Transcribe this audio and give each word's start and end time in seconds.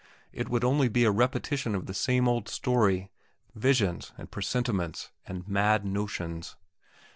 It 0.33 0.49
would 0.49 0.63
only 0.63 0.87
be 0.89 1.03
a 1.03 1.11
repetition 1.11 1.75
of 1.75 1.85
the 1.85 1.93
same 1.93 2.27
old 2.27 2.49
story 2.49 3.11
visions, 3.53 4.13
and 4.17 4.31
presentiments, 4.31 5.11
and 5.27 5.47
mad 5.47 5.85
notions. 5.85 6.55